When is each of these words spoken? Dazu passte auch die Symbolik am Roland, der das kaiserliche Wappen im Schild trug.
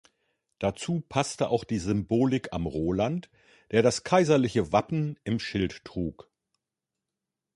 Dazu 0.57 1.03
passte 1.07 1.49
auch 1.49 1.63
die 1.63 1.77
Symbolik 1.77 2.53
am 2.53 2.65
Roland, 2.65 3.29
der 3.69 3.83
das 3.83 4.03
kaiserliche 4.03 4.71
Wappen 4.71 5.19
im 5.25 5.37
Schild 5.37 5.85
trug. 5.85 6.27